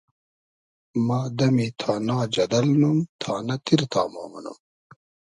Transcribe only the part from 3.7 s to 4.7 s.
تامۉ مونوم